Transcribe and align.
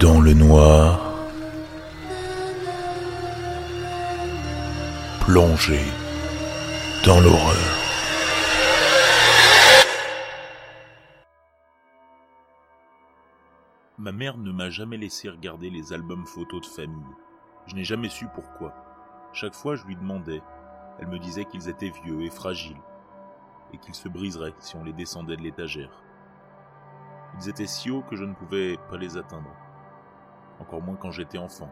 Dans 0.00 0.20
le 0.20 0.32
noir, 0.32 1.00
plongé 5.22 5.80
dans 7.04 7.18
l'horreur. 7.20 7.56
Ma 13.98 14.12
mère 14.12 14.38
ne 14.38 14.52
m'a 14.52 14.70
jamais 14.70 14.96
laissé 14.96 15.28
regarder 15.28 15.68
les 15.68 15.92
albums 15.92 16.26
photos 16.26 16.60
de 16.60 16.66
famille. 16.66 17.02
Je 17.66 17.74
n'ai 17.74 17.82
jamais 17.82 18.08
su 18.08 18.28
pourquoi. 18.32 18.72
Chaque 19.32 19.54
fois, 19.54 19.74
je 19.74 19.84
lui 19.84 19.96
demandais. 19.96 20.42
Elle 21.00 21.08
me 21.08 21.18
disait 21.18 21.44
qu'ils 21.44 21.68
étaient 21.68 21.92
vieux 22.04 22.22
et 22.22 22.30
fragiles, 22.30 22.80
et 23.72 23.78
qu'ils 23.78 23.96
se 23.96 24.08
briseraient 24.08 24.54
si 24.60 24.76
on 24.76 24.84
les 24.84 24.92
descendait 24.92 25.36
de 25.36 25.42
l'étagère. 25.42 26.04
Ils 27.40 27.48
étaient 27.48 27.66
si 27.66 27.90
hauts 27.90 28.02
que 28.02 28.14
je 28.14 28.24
ne 28.24 28.34
pouvais 28.34 28.76
pas 28.88 28.96
les 28.96 29.16
atteindre. 29.16 29.50
Encore 30.60 30.82
moins 30.82 30.96
quand 30.96 31.10
j'étais 31.10 31.38
enfant, 31.38 31.70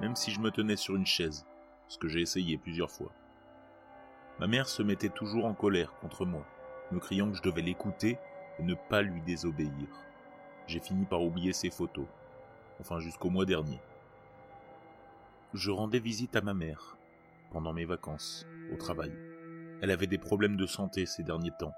même 0.00 0.16
si 0.16 0.30
je 0.30 0.40
me 0.40 0.50
tenais 0.50 0.76
sur 0.76 0.96
une 0.96 1.06
chaise, 1.06 1.46
ce 1.88 1.98
que 1.98 2.08
j'ai 2.08 2.20
essayé 2.20 2.56
plusieurs 2.56 2.90
fois. 2.90 3.12
Ma 4.38 4.46
mère 4.46 4.68
se 4.68 4.82
mettait 4.82 5.08
toujours 5.08 5.44
en 5.44 5.54
colère 5.54 5.92
contre 6.00 6.24
moi, 6.24 6.46
me 6.92 7.00
criant 7.00 7.30
que 7.30 7.36
je 7.36 7.42
devais 7.42 7.62
l'écouter 7.62 8.18
et 8.58 8.62
ne 8.62 8.74
pas 8.74 9.02
lui 9.02 9.20
désobéir. 9.22 9.88
J'ai 10.66 10.80
fini 10.80 11.04
par 11.04 11.22
oublier 11.22 11.52
ces 11.52 11.70
photos, 11.70 12.06
enfin 12.80 13.00
jusqu'au 13.00 13.30
mois 13.30 13.44
dernier. 13.44 13.80
Je 15.52 15.70
rendais 15.70 15.98
visite 15.98 16.36
à 16.36 16.40
ma 16.40 16.54
mère 16.54 16.96
pendant 17.50 17.72
mes 17.72 17.84
vacances 17.84 18.46
au 18.72 18.76
travail. 18.76 19.12
Elle 19.82 19.90
avait 19.90 20.06
des 20.06 20.18
problèmes 20.18 20.56
de 20.56 20.66
santé 20.66 21.06
ces 21.06 21.24
derniers 21.24 21.56
temps, 21.58 21.74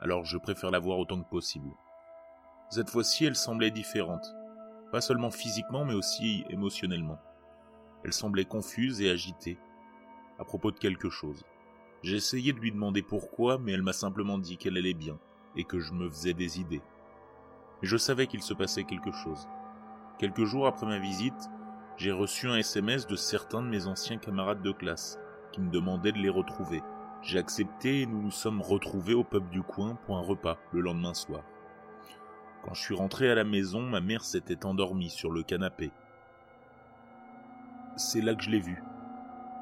alors 0.00 0.24
je 0.24 0.36
préfère 0.36 0.72
la 0.72 0.80
voir 0.80 0.98
autant 0.98 1.22
que 1.22 1.28
possible. 1.28 1.70
Cette 2.70 2.90
fois-ci, 2.90 3.24
elle 3.24 3.36
semblait 3.36 3.70
différente, 3.70 4.34
pas 4.92 5.00
seulement 5.00 5.32
physiquement 5.32 5.84
mais 5.84 5.94
aussi 5.94 6.44
émotionnellement. 6.50 7.18
Elle 8.04 8.12
semblait 8.12 8.44
confuse 8.44 9.00
et 9.00 9.10
agitée 9.10 9.58
à 10.38 10.44
propos 10.44 10.70
de 10.70 10.78
quelque 10.78 11.10
chose. 11.10 11.44
J'ai 12.02 12.16
essayé 12.16 12.52
de 12.52 12.58
lui 12.58 12.72
demander 12.72 13.02
pourquoi, 13.02 13.58
mais 13.58 13.72
elle 13.72 13.82
m'a 13.82 13.92
simplement 13.92 14.38
dit 14.38 14.56
qu'elle 14.56 14.76
allait 14.76 14.94
bien 14.94 15.18
et 15.56 15.64
que 15.64 15.78
je 15.78 15.92
me 15.92 16.08
faisais 16.08 16.34
des 16.34 16.60
idées. 16.60 16.82
Mais 17.80 17.88
je 17.88 17.96
savais 17.96 18.26
qu'il 18.26 18.42
se 18.42 18.54
passait 18.54 18.84
quelque 18.84 19.12
chose. 19.12 19.48
Quelques 20.18 20.44
jours 20.44 20.66
après 20.66 20.86
ma 20.86 20.98
visite, 20.98 21.48
j'ai 21.96 22.12
reçu 22.12 22.48
un 22.48 22.56
SMS 22.56 23.06
de 23.06 23.16
certains 23.16 23.62
de 23.62 23.68
mes 23.68 23.86
anciens 23.86 24.18
camarades 24.18 24.62
de 24.62 24.72
classe 24.72 25.18
qui 25.52 25.60
me 25.60 25.70
demandaient 25.70 26.12
de 26.12 26.18
les 26.18 26.28
retrouver. 26.28 26.82
J'ai 27.22 27.38
accepté 27.38 28.00
et 28.00 28.06
nous 28.06 28.20
nous 28.20 28.30
sommes 28.30 28.60
retrouvés 28.60 29.14
au 29.14 29.22
pub 29.22 29.48
du 29.50 29.62
coin 29.62 29.94
pour 30.06 30.16
un 30.16 30.22
repas 30.22 30.58
le 30.72 30.80
lendemain 30.80 31.14
soir. 31.14 31.44
Quand 32.62 32.74
je 32.74 32.80
suis 32.80 32.94
rentré 32.94 33.30
à 33.30 33.34
la 33.34 33.44
maison, 33.44 33.82
ma 33.82 34.00
mère 34.00 34.24
s'était 34.24 34.64
endormie 34.64 35.10
sur 35.10 35.30
le 35.30 35.42
canapé. 35.42 35.90
C'est 37.96 38.20
là 38.20 38.34
que 38.34 38.42
je 38.42 38.50
l'ai 38.50 38.60
vue. 38.60 38.82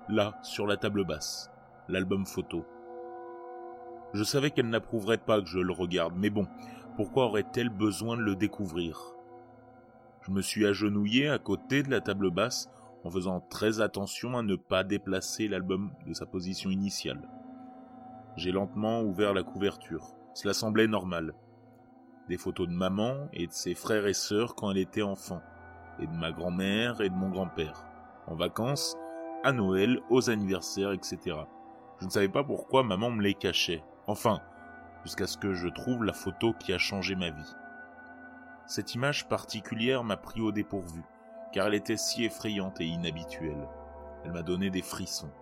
Là, 0.09 0.39
sur 0.43 0.67
la 0.67 0.77
table 0.77 1.05
basse, 1.05 1.51
l'album 1.89 2.27
photo. 2.27 2.65
Je 4.12 4.25
savais 4.25 4.51
qu'elle 4.51 4.69
n'approuverait 4.69 5.19
pas 5.19 5.41
que 5.41 5.48
je 5.48 5.59
le 5.59 5.73
regarde, 5.73 6.15
mais 6.17 6.31
bon, 6.31 6.47
pourquoi 6.97 7.27
aurait-elle 7.27 7.71
besoin 7.71 8.17
de 8.17 8.23
le 8.23 8.37
découvrir? 8.37 9.15
Je 10.23 10.33
me 10.33 10.43
suis 10.43 10.67
agenouillé 10.67 11.28
à 11.28 11.39
côté 11.39 11.83
de 11.83 11.91
la 11.91 12.01
table 12.01 12.31
basse 12.31 12.69
en 13.05 13.11
faisant 13.11 13.41
très 13.41 13.81
attention 13.81 14.37
à 14.37 14.43
ne 14.43 14.56
pas 14.56 14.84
déplacer 14.84 15.48
l'album 15.48 15.91
de 16.06 16.12
sa 16.12 16.27
position 16.27 16.71
initiale. 16.71 17.23
J'ai 18.37 18.53
lentement 18.53 19.03
ouvert 19.03 19.33
la 19.33 19.43
couverture. 19.43 20.15
Cela 20.34 20.53
semblait 20.53 20.87
normal. 20.87 21.34
Des 22.30 22.38
photos 22.38 22.68
de 22.68 22.72
maman 22.72 23.28
et 23.32 23.48
de 23.48 23.52
ses 23.52 23.74
frères 23.74 24.06
et 24.06 24.14
sœurs 24.14 24.54
quand 24.54 24.70
elle 24.70 24.78
était 24.78 25.02
enfant, 25.02 25.42
et 25.98 26.06
de 26.06 26.12
ma 26.12 26.30
grand-mère 26.30 27.00
et 27.00 27.08
de 27.08 27.14
mon 27.16 27.28
grand-père, 27.28 27.84
en 28.28 28.36
vacances, 28.36 28.96
à 29.42 29.50
Noël, 29.50 29.98
aux 30.10 30.30
anniversaires, 30.30 30.92
etc. 30.92 31.18
Je 31.98 32.04
ne 32.04 32.10
savais 32.10 32.28
pas 32.28 32.44
pourquoi 32.44 32.84
maman 32.84 33.10
me 33.10 33.20
les 33.20 33.34
cachait. 33.34 33.82
Enfin, 34.06 34.41
jusqu'à 35.02 35.26
ce 35.26 35.38
que 35.38 35.54
je 35.54 35.66
trouve 35.66 36.04
la 36.04 36.12
photo 36.12 36.52
qui 36.52 36.72
a 36.72 36.78
changé 36.78 37.16
ma 37.16 37.30
vie. 37.30 37.56
Cette 38.68 38.94
image 38.94 39.26
particulière 39.26 40.04
m'a 40.04 40.16
pris 40.16 40.41
au 40.41 40.52
dépourvu, 40.52 41.02
car 41.52 41.66
elle 41.66 41.74
était 41.74 41.97
si 41.97 42.24
effrayante 42.24 42.80
et 42.80 42.86
inhabituelle. 42.86 43.66
Elle 44.24 44.30
m'a 44.30 44.42
donné 44.42 44.70
des 44.70 44.82
frissons. 44.82 45.32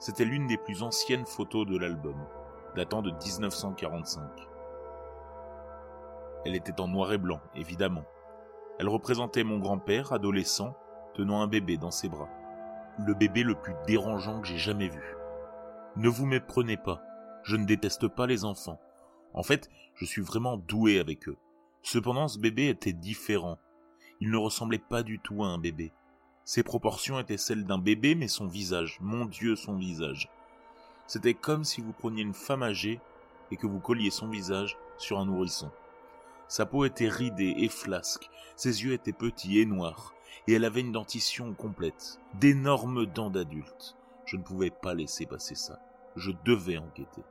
C'était 0.00 0.24
l'une 0.24 0.48
des 0.48 0.58
plus 0.58 0.82
anciennes 0.82 1.26
photos 1.26 1.68
de 1.68 1.78
l'album, 1.78 2.16
datant 2.74 3.00
de 3.00 3.12
1945. 3.12 4.22
Elle 6.44 6.54
était 6.54 6.80
en 6.80 6.88
noir 6.88 7.12
et 7.12 7.18
blanc, 7.18 7.40
évidemment. 7.54 8.04
Elle 8.78 8.88
représentait 8.88 9.44
mon 9.44 9.58
grand-père, 9.58 10.12
adolescent, 10.12 10.74
tenant 11.14 11.42
un 11.42 11.46
bébé 11.46 11.76
dans 11.76 11.90
ses 11.90 12.08
bras. 12.08 12.28
Le 12.98 13.14
bébé 13.14 13.42
le 13.42 13.54
plus 13.54 13.74
dérangeant 13.86 14.40
que 14.40 14.46
j'ai 14.46 14.58
jamais 14.58 14.88
vu. 14.88 15.02
Ne 15.96 16.08
vous 16.08 16.26
méprenez 16.26 16.76
pas, 16.76 17.02
je 17.42 17.56
ne 17.56 17.66
déteste 17.66 18.08
pas 18.08 18.26
les 18.26 18.44
enfants. 18.44 18.80
En 19.34 19.42
fait, 19.42 19.68
je 19.94 20.04
suis 20.04 20.22
vraiment 20.22 20.56
doué 20.56 20.98
avec 20.98 21.28
eux. 21.28 21.36
Cependant, 21.82 22.28
ce 22.28 22.38
bébé 22.38 22.68
était 22.68 22.92
différent. 22.92 23.58
Il 24.20 24.30
ne 24.30 24.36
ressemblait 24.36 24.78
pas 24.78 25.02
du 25.02 25.18
tout 25.18 25.44
à 25.44 25.48
un 25.48 25.58
bébé. 25.58 25.92
Ses 26.44 26.62
proportions 26.62 27.18
étaient 27.18 27.36
celles 27.36 27.64
d'un 27.64 27.78
bébé, 27.78 28.14
mais 28.14 28.28
son 28.28 28.46
visage, 28.46 28.98
mon 29.00 29.24
Dieu, 29.24 29.56
son 29.56 29.76
visage. 29.76 30.28
C'était 31.06 31.34
comme 31.34 31.64
si 31.64 31.80
vous 31.80 31.92
preniez 31.92 32.22
une 32.22 32.34
femme 32.34 32.62
âgée 32.62 33.00
et 33.50 33.56
que 33.56 33.66
vous 33.66 33.80
colliez 33.80 34.10
son 34.10 34.28
visage 34.28 34.76
sur 34.96 35.18
un 35.18 35.26
nourrisson. 35.26 35.70
Sa 36.50 36.66
peau 36.66 36.84
était 36.84 37.08
ridée 37.08 37.54
et 37.56 37.70
flasque, 37.70 38.28
ses 38.56 38.84
yeux 38.84 38.92
étaient 38.92 39.14
petits 39.14 39.60
et 39.60 39.64
noirs, 39.64 40.12
et 40.46 40.52
elle 40.52 40.66
avait 40.66 40.82
une 40.82 40.92
dentition 40.92 41.54
complète, 41.54 42.18
d'énormes 42.34 43.06
dents 43.06 43.30
d'adulte. 43.30 43.96
Je 44.26 44.36
ne 44.36 44.42
pouvais 44.42 44.70
pas 44.70 44.92
laisser 44.92 45.24
passer 45.24 45.54
ça. 45.54 45.80
Je 46.16 46.32
devais 46.44 46.76
enquêter 46.76 47.22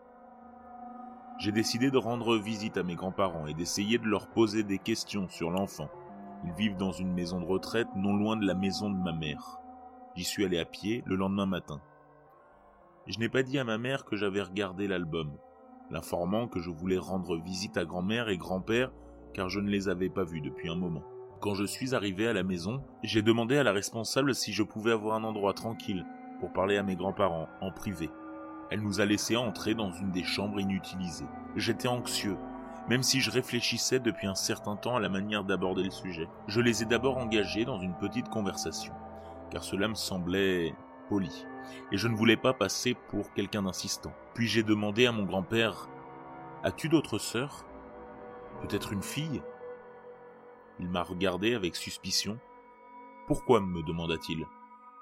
j'ai 1.40 1.54
décidé 1.54 1.90
de 1.90 1.98
rendre 1.98 2.36
visite 2.36 2.78
à 2.78 2.84
mes 2.84 2.96
grands-parents 2.96 3.48
et 3.48 3.54
d'essayer 3.54 3.98
de 3.98 4.08
leur 4.08 4.28
poser 4.28 4.64
des 4.64 4.78
questions 4.78 5.30
sur 5.30 5.50
l'enfant. 5.50 5.90
Ils 6.44 6.52
vivent 6.52 6.76
dans 6.76 6.92
une 6.92 7.14
maison 7.14 7.40
de 7.40 7.46
retraite 7.46 7.88
non 7.96 8.14
loin 8.14 8.36
de 8.36 8.46
la 8.46 8.56
maison 8.56 8.90
de 8.90 8.98
ma 8.98 9.14
mère. 9.14 9.58
J'y 10.16 10.26
suis 10.26 10.44
allé 10.44 10.60
à 10.60 10.66
pied 10.66 11.02
le 11.06 11.16
lendemain 11.16 11.46
matin. 11.46 11.80
Je 13.08 13.20
n'ai 13.20 13.30
pas 13.30 13.42
dit 13.42 13.58
à 13.58 13.64
ma 13.64 13.78
mère 13.78 14.04
que 14.04 14.18
j'avais 14.18 14.42
regardé 14.42 14.86
l'album, 14.86 15.32
l'informant 15.90 16.50
que 16.50 16.60
je 16.60 16.70
voulais 16.70 16.98
rendre 16.98 17.38
visite 17.38 17.78
à 17.78 17.86
grand-mère 17.86 18.28
et 18.28 18.38
grand-père 18.38 18.92
car 19.34 19.50
je 19.50 19.60
ne 19.60 19.70
les 19.70 19.90
avais 19.90 20.10
pas 20.10 20.24
vus 20.24 20.42
depuis 20.42 20.70
un 20.70 20.76
moment. 20.76 21.04
Quand 21.40 21.54
je 21.54 21.64
suis 21.64 21.96
arrivé 21.96 22.28
à 22.28 22.34
la 22.34 22.44
maison, 22.44 22.84
j'ai 23.04 23.22
demandé 23.22 23.58
à 23.58 23.64
la 23.64 23.72
responsable 23.72 24.36
si 24.36 24.52
je 24.52 24.64
pouvais 24.64 24.92
avoir 24.92 25.16
un 25.16 25.24
endroit 25.24 25.54
tranquille 25.54 26.06
pour 26.40 26.52
parler 26.52 26.78
à 26.78 26.84
mes 26.84 26.96
grands-parents 26.96 27.48
en 27.62 27.72
privé. 27.72 28.10
Elle 28.72 28.82
nous 28.82 29.02
a 29.02 29.06
laissé 29.06 29.36
entrer 29.36 29.74
dans 29.74 29.92
une 29.92 30.12
des 30.12 30.24
chambres 30.24 30.60
inutilisées. 30.60 31.26
J'étais 31.56 31.88
anxieux, 31.88 32.38
même 32.90 33.04
si 33.04 33.22
je 33.22 33.32
réfléchissais 33.32 34.00
depuis 34.00 34.28
un 34.28 34.36
certain 34.36 34.76
temps 34.76 34.96
à 34.96 35.00
la 35.00 35.10
manière 35.10 35.44
d'aborder 35.44 35.84
le 35.84 35.92
sujet. 35.92 36.28
Je 36.48 36.62
les 36.62 36.84
ai 36.84 36.86
d'abord 36.86 37.18
engagés 37.18 37.66
dans 37.66 37.80
une 37.80 37.96
petite 37.96 38.30
conversation, 38.30 38.94
car 39.50 39.64
cela 39.64 39.88
me 39.88 39.96
semblait 39.96 40.74
poli, 41.08 41.46
et 41.92 41.98
je 41.98 42.08
ne 42.08 42.16
voulais 42.16 42.38
pas 42.38 42.54
passer 42.54 42.96
pour 43.10 43.34
quelqu'un 43.34 43.64
d'insistant. 43.64 44.12
Puis 44.34 44.48
j'ai 44.48 44.64
demandé 44.64 45.06
à 45.06 45.12
mon 45.12 45.24
grand-père 45.24 45.90
As-tu 46.64 46.90
d'autres 46.90 47.20
sœurs? 47.20 47.66
Peut-être 48.62 48.92
une 48.92 49.04
fille? 49.04 49.42
Il 50.80 50.90
m'a 50.90 51.04
regardé 51.04 51.54
avec 51.54 51.76
suspicion. 51.76 52.40
Pourquoi 53.28 53.62
me 53.62 53.82
demanda-t-il? 53.84 54.46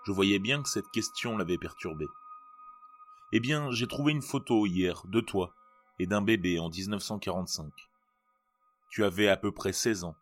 Je 0.05 0.11
voyais 0.11 0.39
bien 0.39 0.61
que 0.61 0.69
cette 0.69 0.89
question 0.91 1.37
l'avait 1.37 1.57
perturbé. 1.57 2.05
Eh 3.31 3.39
bien, 3.39 3.71
j'ai 3.71 3.87
trouvé 3.87 4.11
une 4.11 4.21
photo 4.21 4.65
hier 4.65 5.03
de 5.07 5.19
toi 5.19 5.53
et 5.99 6.07
d'un 6.07 6.21
bébé 6.21 6.59
en 6.59 6.69
1945. 6.69 7.71
Tu 8.89 9.03
avais 9.03 9.27
à 9.27 9.37
peu 9.37 9.51
près 9.51 9.73
16 9.73 10.05
ans. 10.05 10.15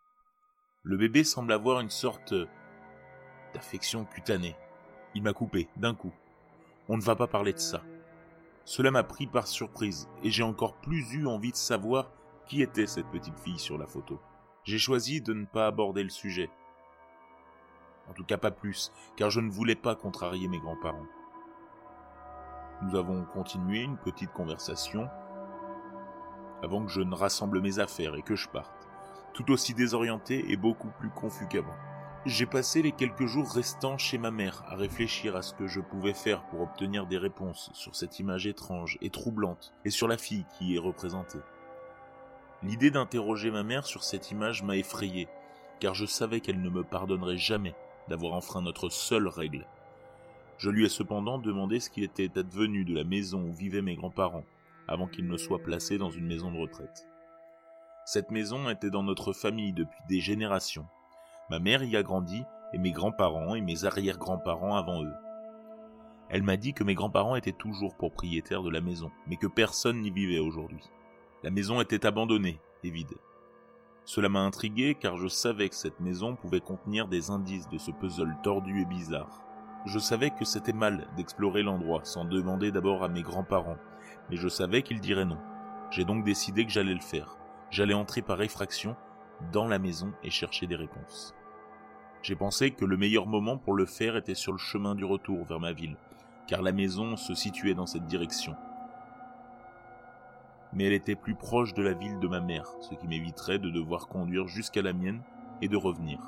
Le 0.82 0.96
bébé 0.96 1.22
semble 1.22 1.52
avoir 1.52 1.80
une 1.80 1.90
sorte 1.90 2.34
d'affection 3.54 4.04
cutanée. 4.04 4.56
Il 5.14 5.22
m'a 5.22 5.32
coupé 5.32 5.68
d'un 5.76 5.94
coup. 5.94 6.12
On 6.88 6.96
ne 6.96 7.02
va 7.02 7.16
pas 7.16 7.26
parler 7.26 7.52
de 7.52 7.58
ça. 7.58 7.82
Cela 8.64 8.90
m'a 8.90 9.04
pris 9.04 9.26
par 9.26 9.46
surprise 9.46 10.08
et 10.22 10.30
j'ai 10.30 10.42
encore 10.42 10.76
plus 10.80 11.12
eu 11.12 11.26
envie 11.26 11.52
de 11.52 11.56
savoir 11.56 12.10
qui 12.46 12.62
était 12.62 12.86
cette 12.86 13.10
petite 13.10 13.38
fille 13.38 13.58
sur 13.58 13.78
la 13.78 13.86
photo. 13.86 14.20
J'ai 14.64 14.78
choisi 14.78 15.20
de 15.20 15.32
ne 15.32 15.46
pas 15.46 15.66
aborder 15.66 16.02
le 16.02 16.10
sujet. 16.10 16.50
En 18.08 18.12
tout 18.12 18.24
cas 18.24 18.38
pas 18.38 18.50
plus, 18.50 18.92
car 19.16 19.30
je 19.30 19.40
ne 19.40 19.50
voulais 19.50 19.74
pas 19.74 19.96
contrarier 19.96 20.48
mes 20.48 20.60
grands-parents. 20.60 21.06
Nous 22.82 22.94
avons 22.96 23.24
continué 23.24 23.80
une 23.80 23.96
petite 23.96 24.32
conversation 24.32 25.08
avant 26.62 26.84
que 26.84 26.90
je 26.90 27.00
ne 27.00 27.14
rassemble 27.14 27.60
mes 27.60 27.78
affaires 27.78 28.14
et 28.14 28.22
que 28.22 28.36
je 28.36 28.48
parte, 28.48 28.88
tout 29.34 29.50
aussi 29.50 29.74
désorienté 29.74 30.50
et 30.50 30.56
beaucoup 30.56 30.90
plus 30.98 31.10
confus 31.10 31.46
qu'avant. 31.48 31.76
J'ai 32.24 32.46
passé 32.46 32.82
les 32.82 32.92
quelques 32.92 33.26
jours 33.26 33.48
restants 33.52 33.98
chez 33.98 34.18
ma 34.18 34.30
mère 34.30 34.64
à 34.66 34.74
réfléchir 34.74 35.36
à 35.36 35.42
ce 35.42 35.54
que 35.54 35.68
je 35.68 35.80
pouvais 35.80 36.14
faire 36.14 36.44
pour 36.46 36.60
obtenir 36.60 37.06
des 37.06 37.18
réponses 37.18 37.70
sur 37.72 37.94
cette 37.94 38.18
image 38.18 38.46
étrange 38.46 38.98
et 39.00 39.10
troublante 39.10 39.74
et 39.84 39.90
sur 39.90 40.08
la 40.08 40.18
fille 40.18 40.44
qui 40.58 40.66
y 40.66 40.76
est 40.76 40.80
représentée. 40.80 41.38
L'idée 42.62 42.90
d'interroger 42.90 43.50
ma 43.50 43.62
mère 43.62 43.86
sur 43.86 44.02
cette 44.02 44.30
image 44.30 44.62
m'a 44.62 44.76
effrayé, 44.76 45.28
car 45.80 45.94
je 45.94 46.06
savais 46.06 46.40
qu'elle 46.40 46.62
ne 46.62 46.70
me 46.70 46.82
pardonnerait 46.82 47.36
jamais 47.36 47.74
d'avoir 48.08 48.32
enfreint 48.32 48.62
notre 48.62 48.88
seule 48.88 49.28
règle. 49.28 49.66
Je 50.58 50.70
lui 50.70 50.86
ai 50.86 50.88
cependant 50.88 51.38
demandé 51.38 51.80
ce 51.80 51.90
qui 51.90 52.02
était 52.02 52.38
advenu 52.38 52.84
de 52.84 52.94
la 52.94 53.04
maison 53.04 53.42
où 53.42 53.52
vivaient 53.52 53.82
mes 53.82 53.96
grands-parents, 53.96 54.44
avant 54.88 55.06
qu'ils 55.06 55.28
ne 55.28 55.36
soient 55.36 55.62
placés 55.62 55.98
dans 55.98 56.10
une 56.10 56.26
maison 56.26 56.50
de 56.50 56.58
retraite. 56.58 57.06
Cette 58.06 58.30
maison 58.30 58.70
était 58.70 58.90
dans 58.90 59.02
notre 59.02 59.32
famille 59.32 59.72
depuis 59.72 60.00
des 60.08 60.20
générations. 60.20 60.86
Ma 61.50 61.58
mère 61.58 61.82
y 61.82 61.96
a 61.96 62.02
grandi, 62.02 62.42
et 62.72 62.78
mes 62.78 62.92
grands-parents 62.92 63.54
et 63.54 63.60
mes 63.60 63.84
arrière-grands-parents 63.84 64.76
avant 64.76 65.02
eux. 65.02 65.14
Elle 66.28 66.42
m'a 66.42 66.56
dit 66.56 66.72
que 66.72 66.84
mes 66.84 66.94
grands-parents 66.94 67.36
étaient 67.36 67.52
toujours 67.52 67.96
propriétaires 67.96 68.62
de 68.62 68.70
la 68.70 68.80
maison, 68.80 69.10
mais 69.26 69.36
que 69.36 69.46
personne 69.46 70.00
n'y 70.00 70.10
vivait 70.10 70.38
aujourd'hui. 70.38 70.82
La 71.42 71.50
maison 71.50 71.80
était 71.80 72.06
abandonnée 72.06 72.58
et 72.82 72.90
vide. 72.90 73.14
Cela 74.04 74.28
m'a 74.28 74.40
intrigué 74.40 74.94
car 74.94 75.16
je 75.16 75.28
savais 75.28 75.68
que 75.68 75.74
cette 75.74 76.00
maison 76.00 76.34
pouvait 76.34 76.60
contenir 76.60 77.08
des 77.08 77.30
indices 77.30 77.68
de 77.68 77.76
ce 77.76 77.90
puzzle 77.90 78.36
tordu 78.42 78.80
et 78.80 78.84
bizarre. 78.84 79.42
Je 79.84 79.98
savais 79.98 80.30
que 80.30 80.44
c'était 80.44 80.72
mal 80.72 81.08
d'explorer 81.16 81.62
l'endroit 81.62 82.00
sans 82.04 82.24
demander 82.24 82.72
d'abord 82.72 83.04
à 83.04 83.08
mes 83.08 83.22
grands-parents, 83.22 83.76
mais 84.30 84.36
je 84.36 84.48
savais 84.48 84.82
qu'ils 84.82 85.00
diraient 85.00 85.24
non. 85.24 85.38
J'ai 85.90 86.04
donc 86.04 86.24
décidé 86.24 86.64
que 86.64 86.72
j'allais 86.72 86.94
le 86.94 87.00
faire. 87.00 87.36
J'allais 87.70 87.94
entrer 87.94 88.22
par 88.22 88.40
effraction 88.42 88.96
dans 89.52 89.68
la 89.68 89.78
maison 89.78 90.12
et 90.22 90.30
chercher 90.30 90.66
des 90.66 90.76
réponses. 90.76 91.34
J'ai 92.22 92.34
pensé 92.34 92.70
que 92.70 92.84
le 92.84 92.96
meilleur 92.96 93.26
moment 93.26 93.58
pour 93.58 93.74
le 93.74 93.86
faire 93.86 94.16
était 94.16 94.34
sur 94.34 94.52
le 94.52 94.58
chemin 94.58 94.94
du 94.94 95.04
retour 95.04 95.44
vers 95.44 95.60
ma 95.60 95.72
ville, 95.72 95.96
car 96.48 96.62
la 96.62 96.72
maison 96.72 97.16
se 97.16 97.34
situait 97.34 97.74
dans 97.74 97.86
cette 97.86 98.06
direction, 98.06 98.56
mais 100.76 100.84
elle 100.84 100.92
était 100.92 101.16
plus 101.16 101.34
proche 101.34 101.72
de 101.72 101.82
la 101.82 101.94
ville 101.94 102.18
de 102.18 102.28
ma 102.28 102.40
mère, 102.40 102.70
ce 102.80 102.94
qui 102.94 103.08
m'éviterait 103.08 103.58
de 103.58 103.70
devoir 103.70 104.08
conduire 104.08 104.46
jusqu'à 104.46 104.82
la 104.82 104.92
mienne 104.92 105.22
et 105.62 105.68
de 105.68 105.76
revenir. 105.76 106.20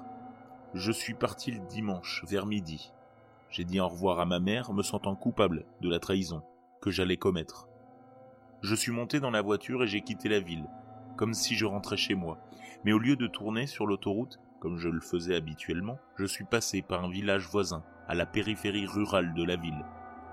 Je 0.72 0.90
suis 0.90 1.12
parti 1.12 1.50
le 1.50 1.60
dimanche, 1.66 2.24
vers 2.26 2.46
midi. 2.46 2.90
J'ai 3.50 3.64
dit 3.64 3.78
au 3.78 3.86
revoir 3.86 4.20
à 4.20 4.24
ma 4.24 4.40
mère, 4.40 4.72
me 4.72 4.82
sentant 4.82 5.14
coupable 5.14 5.66
de 5.82 5.90
la 5.90 5.98
trahison 5.98 6.42
que 6.80 6.90
j'allais 6.90 7.18
commettre. 7.18 7.68
Je 8.62 8.74
suis 8.74 8.90
monté 8.90 9.20
dans 9.20 9.30
la 9.30 9.42
voiture 9.42 9.82
et 9.82 9.86
j'ai 9.86 10.00
quitté 10.00 10.30
la 10.30 10.40
ville, 10.40 10.66
comme 11.18 11.34
si 11.34 11.54
je 11.54 11.66
rentrais 11.66 11.98
chez 11.98 12.14
moi. 12.14 12.38
Mais 12.84 12.92
au 12.92 12.98
lieu 12.98 13.16
de 13.16 13.26
tourner 13.26 13.66
sur 13.66 13.86
l'autoroute, 13.86 14.40
comme 14.60 14.78
je 14.78 14.88
le 14.88 15.00
faisais 15.00 15.36
habituellement, 15.36 15.98
je 16.16 16.24
suis 16.24 16.44
passé 16.44 16.80
par 16.80 17.04
un 17.04 17.10
village 17.10 17.46
voisin, 17.46 17.84
à 18.08 18.14
la 18.14 18.24
périphérie 18.24 18.86
rurale 18.86 19.34
de 19.34 19.44
la 19.44 19.56
ville. 19.56 19.84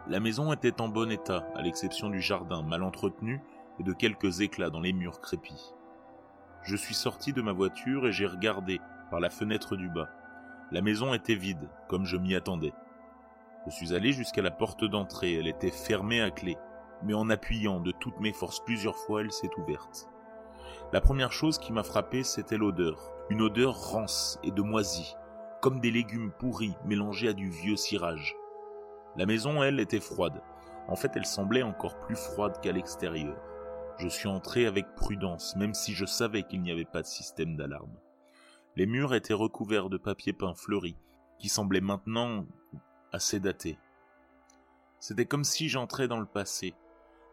La 0.07 0.21
maison 0.21 0.53
était 0.53 0.79
en 0.79 0.87
bon 0.87 1.11
état, 1.11 1.45
à 1.53 1.61
l'exception 1.61 2.09
du 2.09 2.21
jardin 2.21 2.61
mal 2.61 2.81
entretenu 2.81 3.41
et 3.79 3.83
de 3.83 3.93
quelques 3.93 4.41
éclats 4.41 4.69
dans 4.69 4.81
les 4.81 4.93
murs 4.93 5.21
crépis. 5.21 5.73
Je 6.63 6.75
suis 6.75 6.95
sorti 6.95 7.33
de 7.33 7.41
ma 7.41 7.53
voiture 7.53 8.07
et 8.07 8.11
j'ai 8.11 8.25
regardé 8.25 8.79
par 9.11 9.19
la 9.19 9.29
fenêtre 9.29 9.75
du 9.75 9.89
bas. 9.89 10.09
La 10.71 10.81
maison 10.81 11.13
était 11.13 11.35
vide, 11.35 11.69
comme 11.87 12.05
je 12.05 12.17
m'y 12.17 12.35
attendais. 12.35 12.73
Je 13.65 13.71
suis 13.71 13.93
allé 13.93 14.11
jusqu'à 14.11 14.41
la 14.41 14.51
porte 14.51 14.83
d'entrée, 14.83 15.33
elle 15.33 15.47
était 15.47 15.71
fermée 15.71 16.21
à 16.21 16.31
clé, 16.31 16.57
mais 17.03 17.13
en 17.13 17.29
appuyant 17.29 17.79
de 17.79 17.91
toutes 17.91 18.19
mes 18.19 18.33
forces 18.33 18.63
plusieurs 18.63 18.97
fois, 18.97 19.21
elle 19.21 19.31
s'est 19.31 19.49
ouverte. 19.57 20.09
La 20.93 21.01
première 21.01 21.31
chose 21.31 21.57
qui 21.57 21.73
m'a 21.73 21.83
frappé, 21.83 22.23
c'était 22.23 22.57
l'odeur, 22.57 23.11
une 23.29 23.41
odeur 23.41 23.91
rance 23.91 24.39
et 24.43 24.51
de 24.51 24.61
moisie, 24.61 25.15
comme 25.61 25.79
des 25.79 25.91
légumes 25.91 26.31
pourris 26.37 26.75
mélangés 26.85 27.29
à 27.29 27.33
du 27.33 27.49
vieux 27.49 27.75
cirage. 27.75 28.35
La 29.15 29.25
maison, 29.25 29.63
elle, 29.63 29.79
était 29.79 29.99
froide. 29.99 30.41
En 30.87 30.95
fait, 30.95 31.11
elle 31.15 31.25
semblait 31.25 31.63
encore 31.63 31.99
plus 31.99 32.15
froide 32.15 32.59
qu'à 32.61 32.71
l'extérieur. 32.71 33.35
Je 33.97 34.09
suis 34.09 34.27
entré 34.27 34.65
avec 34.65 34.93
prudence, 34.95 35.55
même 35.55 35.73
si 35.73 35.93
je 35.93 36.05
savais 36.05 36.43
qu'il 36.43 36.61
n'y 36.61 36.71
avait 36.71 36.83
pas 36.83 37.01
de 37.01 37.07
système 37.07 37.55
d'alarme. 37.55 37.95
Les 38.75 38.85
murs 38.85 39.15
étaient 39.15 39.33
recouverts 39.33 39.89
de 39.89 39.97
papier 39.97 40.33
peint 40.33 40.53
fleuri, 40.53 40.97
qui 41.39 41.47
semblait 41.47 41.79
maintenant 41.79 42.45
assez 43.13 43.39
daté. 43.39 43.77
C'était 44.99 45.25
comme 45.25 45.45
si 45.45 45.69
j'entrais 45.69 46.09
dans 46.09 46.19
le 46.19 46.25
passé. 46.25 46.73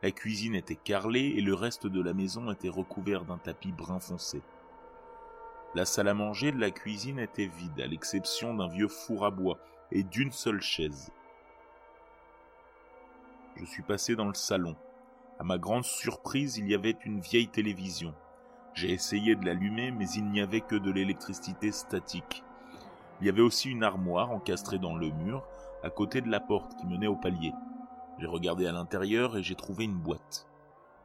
La 0.03 0.13
cuisine 0.13 0.55
était 0.55 0.77
carrelée 0.77 1.35
et 1.37 1.41
le 1.41 1.55
reste 1.55 1.89
de 1.89 2.01
la 2.01 2.13
maison 2.13 2.53
était 2.53 2.69
recouvert 2.69 3.25
d'un 3.25 3.39
tapis 3.39 3.73
brun 3.73 3.99
foncé. 3.99 4.41
La 5.75 5.85
salle 5.85 6.09
à 6.09 6.15
manger 6.15 6.53
de 6.53 6.61
la 6.61 6.71
cuisine 6.71 7.19
était 7.19 7.47
vide, 7.47 7.81
à 7.81 7.87
l'exception 7.87 8.55
d'un 8.55 8.69
vieux 8.69 8.89
four 8.89 9.25
à 9.25 9.31
bois 9.31 9.59
et 9.91 10.05
d'une 10.05 10.31
seule 10.31 10.61
chaise. 10.61 11.11
Je 13.57 13.65
suis 13.65 13.83
passé 13.83 14.15
dans 14.15 14.29
le 14.29 14.35
salon, 14.35 14.77
à 15.43 15.45
ma 15.45 15.59
grande 15.59 15.83
surprise, 15.83 16.57
il 16.57 16.69
y 16.69 16.75
avait 16.77 16.97
une 17.05 17.19
vieille 17.19 17.49
télévision. 17.49 18.15
J'ai 18.75 18.93
essayé 18.93 19.35
de 19.35 19.45
l'allumer, 19.45 19.91
mais 19.91 20.09
il 20.11 20.31
n'y 20.31 20.41
avait 20.41 20.61
que 20.61 20.77
de 20.77 20.93
l'électricité 20.93 21.73
statique. 21.73 22.45
Il 23.21 23.27
y 23.27 23.29
avait 23.29 23.43
aussi 23.43 23.69
une 23.69 23.83
armoire 23.83 24.31
encastrée 24.31 24.79
dans 24.79 24.95
le 24.95 25.11
mur, 25.11 25.45
à 25.83 25.91
côté 25.91 26.21
de 26.21 26.31
la 26.31 26.39
porte 26.39 26.77
qui 26.77 26.87
menait 26.87 27.09
au 27.09 27.17
palier. 27.17 27.53
J'ai 28.21 28.29
regardé 28.29 28.69
à 28.69 28.73
l'intérieur 28.73 29.37
et 29.37 29.43
j'ai 29.43 29.57
trouvé 29.57 29.83
une 29.83 29.99
boîte. 29.99 30.47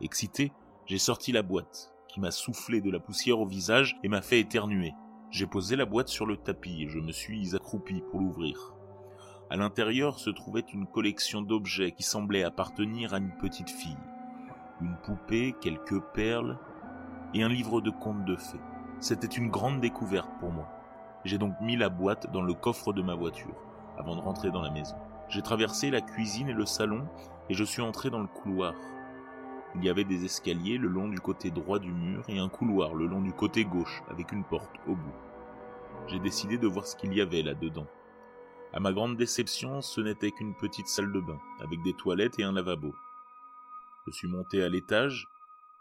Excité, 0.02 0.52
j'ai 0.86 1.00
sorti 1.00 1.32
la 1.32 1.42
boîte, 1.42 1.92
qui 2.08 2.20
m'a 2.20 2.30
soufflé 2.30 2.80
de 2.80 2.92
la 2.92 3.00
poussière 3.00 3.40
au 3.40 3.48
visage 3.48 3.98
et 4.04 4.08
m'a 4.08 4.22
fait 4.22 4.40
éternuer. 4.40 4.94
J'ai 5.32 5.48
posé 5.48 5.76
la 5.76 5.86
boîte 5.86 6.10
sur 6.10 6.28
le 6.28 6.38
tapis 6.38 6.84
et 6.84 6.90
je 6.90 7.00
me 7.00 7.12
suis 7.12 7.56
accroupi 7.56 8.04
pour 8.12 8.20
l'ouvrir. 8.20 8.76
À 9.50 9.56
l'intérieur 9.56 10.20
se 10.20 10.30
trouvait 10.30 10.66
une 10.72 10.86
collection 10.86 11.42
d'objets 11.42 11.92
qui 11.92 12.04
semblaient 12.04 12.44
appartenir 12.44 13.16
à 13.16 13.18
une 13.18 13.36
petite 13.40 13.72
fille 13.72 13.98
une 14.82 14.96
poupée, 14.98 15.56
quelques 15.62 16.00
perles 16.14 16.58
et 17.34 17.44
un 17.44 17.50
livre 17.50 17.82
de 17.82 17.90
contes 17.90 18.26
de 18.26 18.36
fées. 18.36 18.60
C'était 19.00 19.28
une 19.28 19.50
grande 19.50 19.82
découverte 19.82 20.30
pour 20.40 20.52
moi. 20.52 20.68
J'ai 21.26 21.38
donc 21.38 21.54
mis 21.62 21.76
la 21.76 21.90
boîte 21.90 22.32
dans 22.32 22.42
le 22.42 22.54
coffre 22.54 22.94
de 22.94 23.02
ma 23.02 23.16
voiture 23.16 23.56
avant 23.98 24.16
de 24.16 24.22
rentrer 24.22 24.52
dans 24.52 24.62
la 24.62 24.72
maison. 24.72 24.96
J'ai 25.30 25.42
traversé 25.42 25.90
la 25.90 26.02
cuisine 26.02 26.50
et 26.50 26.54
le 26.54 26.66
salon 26.66 27.08
et 27.50 27.54
je 27.54 27.64
suis 27.64 27.82
entré 27.82 28.10
dans 28.10 28.22
le 28.22 28.28
couloir. 28.28 28.74
Il 29.76 29.84
y 29.84 29.90
avait 29.90 30.06
des 30.06 30.26
escaliers 30.26 30.78
le 30.78 30.88
long 30.88 31.08
du 31.08 31.20
côté 31.20 31.52
droit 31.52 31.80
du 31.80 31.92
mur 31.92 32.24
et 32.30 32.40
un 32.40 32.50
couloir 32.50 32.94
le 32.94 33.06
long 33.06 33.22
du 33.22 33.34
côté 33.34 33.66
gauche 33.66 34.04
avec 34.10 34.32
une 34.32 34.44
porte 34.44 34.76
au 34.88 34.96
bout. 34.96 35.16
J'ai 36.08 36.20
décidé 36.20 36.58
de 36.58 36.68
voir 36.68 36.86
ce 36.88 36.96
qu'il 36.96 37.14
y 37.14 37.22
avait 37.22 37.42
là-dedans. 37.42 37.88
À 38.74 38.80
ma 38.80 38.94
grande 38.94 39.18
déception, 39.18 39.82
ce 39.82 40.02
n'était 40.02 40.32
qu'une 40.32 40.56
petite 40.56 40.88
salle 40.88 41.12
de 41.12 41.20
bain 41.20 41.40
avec 41.62 41.82
des 41.84 41.94
toilettes 41.94 42.40
et 42.40 42.44
un 42.44 42.54
lavabo. 42.54 42.94
Je 44.08 44.12
suis 44.14 44.30
monté 44.30 44.64
à 44.64 44.70
l'étage. 44.70 45.28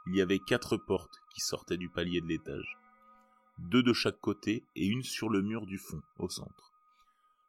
Il 0.08 0.16
y 0.16 0.20
avait 0.20 0.40
quatre 0.40 0.76
portes 0.76 1.22
qui 1.32 1.40
sortaient 1.40 1.76
du 1.76 1.88
palier 1.88 2.20
de 2.20 2.26
l'étage. 2.26 2.76
Deux 3.58 3.84
de 3.84 3.92
chaque 3.92 4.18
côté 4.18 4.64
et 4.74 4.84
une 4.84 5.04
sur 5.04 5.28
le 5.28 5.42
mur 5.42 5.64
du 5.64 5.78
fond, 5.78 6.02
au 6.18 6.28
centre. 6.28 6.72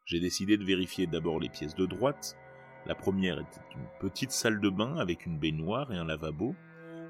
J'ai 0.04 0.20
décidé 0.20 0.56
de 0.56 0.64
vérifier 0.64 1.08
d'abord 1.08 1.40
les 1.40 1.48
pièces 1.48 1.74
de 1.74 1.84
droite. 1.84 2.36
La 2.86 2.94
première 2.94 3.40
était 3.40 3.60
une 3.74 3.88
petite 3.98 4.30
salle 4.30 4.60
de 4.60 4.70
bain 4.70 4.96
avec 4.98 5.26
une 5.26 5.40
baignoire 5.40 5.92
et 5.92 5.96
un 5.96 6.04
lavabo. 6.04 6.54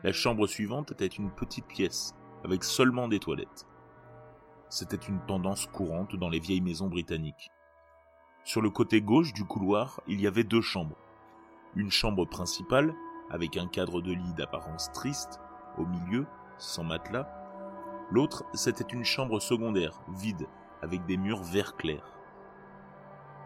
La 0.03 0.13
chambre 0.13 0.47
suivante 0.47 0.93
était 0.93 1.07
une 1.07 1.31
petite 1.31 1.67
pièce 1.67 2.15
avec 2.45 2.65
seulement 2.65 3.07
des 3.07 3.21
toilettes. 3.21 3.67
C'était 4.71 4.97
une 4.97 5.21
tendance 5.27 5.67
courante 5.67 6.17
dans 6.17 6.31
les 6.31 6.41
vieilles 6.41 6.63
maisons 6.63 6.89
britanniques. 6.89 7.51
Sur 8.45 8.63
le 8.63 8.71
côté 8.71 9.03
gauche 9.03 9.35
du 9.35 9.45
couloir, 9.45 10.01
il 10.09 10.23
y 10.23 10.27
avait 10.27 10.43
deux 10.45 10.63
chambres. 10.63 10.97
Une 11.77 11.91
chambre 11.91 12.25
principale 12.25 12.95
avec 13.31 13.57
un 13.57 13.67
cadre 13.67 14.01
de 14.01 14.13
lit 14.13 14.35
d'apparence 14.35 14.91
triste, 14.93 15.41
au 15.77 15.87
milieu, 15.87 16.27
sans 16.59 16.85
matelas. 16.85 17.29
L'autre, 18.11 18.45
c'était 18.55 18.93
une 18.93 19.05
chambre 19.05 19.41
secondaire, 19.41 20.01
vide, 20.09 20.47
avec 20.83 21.05
des 21.07 21.17
murs 21.17 21.43
vert 21.43 21.77
clair. 21.77 22.03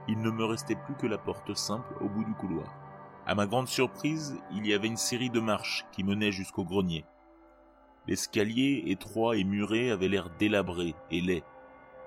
Il 0.09 0.21
ne 0.21 0.31
me 0.31 0.45
restait 0.45 0.77
plus 0.77 0.95
que 0.95 1.07
la 1.07 1.19
porte 1.19 1.55
simple 1.55 1.95
au 2.01 2.09
bout 2.09 2.25
du 2.25 2.35
couloir. 2.35 2.75
À 3.27 3.35
ma 3.35 3.47
grande 3.47 3.69
surprise, 3.69 4.37
il 4.53 4.67
y 4.67 4.75
avait 4.75 4.89
une 4.89 4.97
série 4.97 5.31
de 5.31 5.41
marches 5.41 5.87
qui 5.93 6.03
menaient 6.03 6.33
jusqu'au 6.33 6.65
grenier. 6.65 7.05
L'escalier, 8.09 8.83
étroit 8.87 9.37
et 9.37 9.45
muré, 9.45 9.93
avait 9.93 10.09
l'air 10.09 10.29
délabré 10.39 10.97
et 11.11 11.21
laid. 11.21 11.45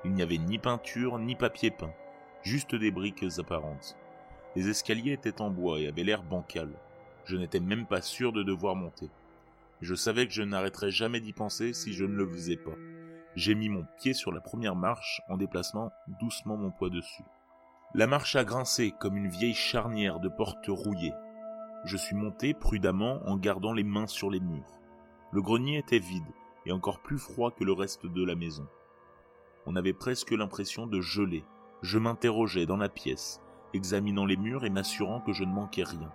Il 0.03 0.11
n'y 0.11 0.21
avait 0.21 0.37
ni 0.37 0.59
peinture 0.59 1.17
ni 1.19 1.35
papier 1.35 1.71
peint, 1.71 1.93
juste 2.43 2.75
des 2.75 2.91
briques 2.91 3.25
apparentes. 3.39 3.95
Les 4.55 4.69
escaliers 4.69 5.13
étaient 5.13 5.41
en 5.41 5.49
bois 5.49 5.79
et 5.79 5.87
avaient 5.87 6.03
l'air 6.03 6.21
bancal. 6.21 6.69
Je 7.25 7.37
n'étais 7.37 7.59
même 7.59 7.87
pas 7.87 8.01
sûr 8.01 8.31
de 8.31 8.43
devoir 8.43 8.75
monter. 8.75 9.09
Je 9.81 9.95
savais 9.95 10.27
que 10.27 10.33
je 10.33 10.43
n'arrêterais 10.43 10.91
jamais 10.91 11.19
d'y 11.19 11.33
penser 11.33 11.73
si 11.73 11.93
je 11.93 12.05
ne 12.05 12.15
le 12.15 12.27
faisais 12.27 12.55
pas. 12.55 12.75
J'ai 13.35 13.55
mis 13.55 13.67
mon 13.67 13.85
pied 13.97 14.13
sur 14.13 14.31
la 14.31 14.41
première 14.41 14.75
marche 14.75 15.21
en 15.27 15.35
déplaçant 15.35 15.91
doucement 16.19 16.55
mon 16.55 16.69
poids 16.69 16.91
dessus. 16.91 17.23
La 17.95 18.05
marche 18.05 18.35
a 18.35 18.43
grincé 18.43 18.93
comme 18.99 19.17
une 19.17 19.27
vieille 19.27 19.55
charnière 19.55 20.19
de 20.19 20.29
porte 20.29 20.67
rouillée. 20.67 21.13
Je 21.83 21.97
suis 21.97 22.15
monté 22.15 22.53
prudemment 22.53 23.21
en 23.25 23.37
gardant 23.37 23.73
les 23.73 23.83
mains 23.83 24.07
sur 24.07 24.29
les 24.29 24.39
murs. 24.39 24.79
Le 25.31 25.41
grenier 25.41 25.79
était 25.79 25.99
vide 25.99 26.23
et 26.67 26.71
encore 26.71 27.01
plus 27.01 27.17
froid 27.17 27.51
que 27.51 27.63
le 27.63 27.73
reste 27.73 28.05
de 28.05 28.23
la 28.23 28.35
maison. 28.35 28.67
On 29.65 29.75
avait 29.75 29.93
presque 29.93 30.31
l'impression 30.31 30.85
de 30.85 31.01
geler. 31.01 31.43
Je 31.81 31.97
m'interrogeais 31.97 32.67
dans 32.67 32.77
la 32.77 32.89
pièce, 32.89 33.41
examinant 33.73 34.25
les 34.25 34.37
murs 34.37 34.63
et 34.63 34.69
m'assurant 34.69 35.21
que 35.21 35.33
je 35.33 35.43
ne 35.43 35.51
manquais 35.51 35.83
rien 35.83 36.11